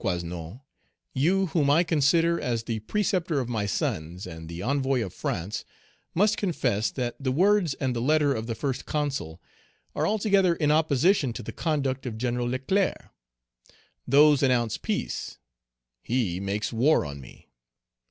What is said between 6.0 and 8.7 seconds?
must confess that the words and the letter of the